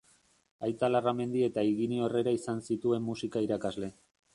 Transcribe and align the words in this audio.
Aita 0.67 0.89
Larramendi 0.93 1.45
eta 1.49 1.67
Higinio 1.69 2.09
Herrera 2.09 2.37
izan 2.41 2.67
zituen 2.71 3.09
musika 3.13 3.49
irakasle. 3.51 3.97